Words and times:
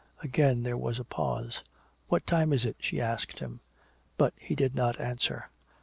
Again 0.23 0.63
there 0.63 0.79
was 0.79 0.97
a 0.97 1.03
pause. 1.03 1.61
"What 2.07 2.25
time 2.25 2.53
is 2.53 2.65
it?" 2.65 2.75
she 2.79 2.99
asked 2.99 3.37
him. 3.37 3.59
But 4.17 4.33
he 4.35 4.55
did 4.55 4.73
not 4.73 4.99
answer. 4.99 5.51